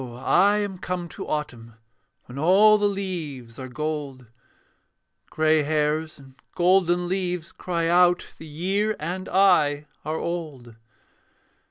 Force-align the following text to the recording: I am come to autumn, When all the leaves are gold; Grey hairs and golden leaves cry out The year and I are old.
I 0.01 0.57
am 0.57 0.79
come 0.79 1.07
to 1.09 1.27
autumn, 1.27 1.75
When 2.25 2.39
all 2.39 2.79
the 2.79 2.87
leaves 2.87 3.59
are 3.59 3.67
gold; 3.67 4.25
Grey 5.29 5.61
hairs 5.61 6.17
and 6.17 6.33
golden 6.55 7.07
leaves 7.07 7.51
cry 7.51 7.85
out 7.87 8.25
The 8.39 8.47
year 8.47 8.95
and 8.99 9.29
I 9.29 9.85
are 10.03 10.17
old. 10.17 10.75